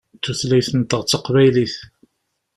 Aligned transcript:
Tutlayt-nteɣ 0.23 1.01
d 1.03 1.07
taqbaylit. 1.09 1.75